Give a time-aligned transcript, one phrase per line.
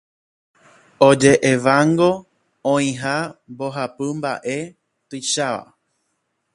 [1.07, 2.09] Oje'évango
[2.73, 3.15] oĩha
[3.51, 4.57] mbohapy mba'e
[5.07, 5.65] tuicháva